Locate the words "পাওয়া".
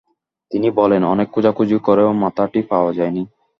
2.71-2.91